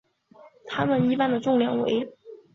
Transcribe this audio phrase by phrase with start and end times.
[0.65, 2.11] 它们一般的重量为。